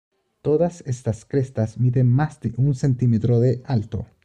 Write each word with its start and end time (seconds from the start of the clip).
Todas 0.41 0.81
estas 0.87 1.25
crestas 1.25 1.77
miden 1.77 2.07
más 2.11 2.39
de 2.39 2.51
un 2.57 2.73
centímetro 2.73 3.39
de 3.39 3.61
alto. 3.67 4.07